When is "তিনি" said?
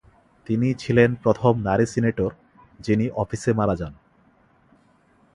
0.47-0.67